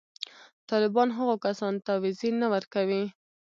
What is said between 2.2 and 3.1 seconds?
نه ورکوي.